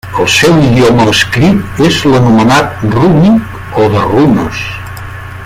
El 0.21 0.27
seu 0.35 0.53
idioma 0.67 1.03
escrit 1.11 1.83
és 1.89 1.99
l'anomenat 2.13 2.81
rúnic 2.95 3.79
o 3.85 3.93
de 3.97 4.03
runes. 4.09 4.65